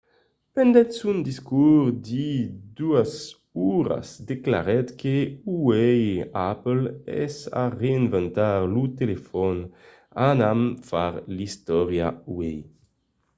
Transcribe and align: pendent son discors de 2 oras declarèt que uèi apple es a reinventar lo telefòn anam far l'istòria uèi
pendent 0.55 0.91
son 0.99 1.17
discors 1.27 1.89
de 2.09 2.27
2 2.79 3.05
oras 3.73 4.09
declarèt 4.31 4.87
que 5.01 5.15
uèi 5.61 6.05
apple 6.51 6.83
es 7.23 7.35
a 7.63 7.65
reinventar 7.81 8.57
lo 8.73 8.83
telefòn 8.99 9.57
anam 10.31 10.59
far 10.89 11.13
l'istòria 11.35 12.07
uèi 12.35 12.59